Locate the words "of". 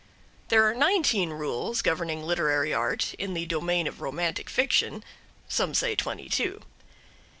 3.85-4.01